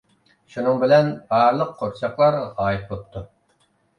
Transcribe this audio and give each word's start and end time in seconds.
شۇنىڭ 0.53 0.79
بىلەن، 0.83 1.09
بارلىق 1.33 1.75
قورچاقلار 1.83 2.39
غايىب 2.61 2.89
بوپتۇ. 2.95 3.23